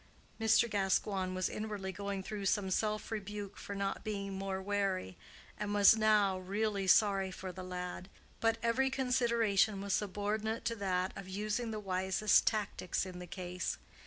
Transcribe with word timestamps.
Mr. 0.39 0.67
Gascoigne 0.67 1.35
was 1.35 1.47
inwardly 1.47 1.91
going 1.91 2.23
through 2.23 2.47
some 2.47 2.71
self 2.71 3.11
rebuke 3.11 3.55
for 3.55 3.75
not 3.75 4.03
being 4.03 4.33
more 4.33 4.59
wary, 4.59 5.15
and 5.59 5.75
was 5.75 5.95
now 5.95 6.39
really 6.39 6.87
sorry 6.87 7.29
for 7.29 7.51
the 7.51 7.61
lad; 7.63 8.09
but 8.39 8.57
every 8.63 8.89
consideration 8.89 9.79
was 9.79 9.93
subordinate 9.93 10.65
to 10.65 10.75
that 10.77 11.15
of 11.15 11.29
using 11.29 11.69
the 11.69 11.79
wisest 11.79 12.47
tactics 12.47 13.05
in 13.05 13.19
the 13.19 13.27
case. 13.27 13.77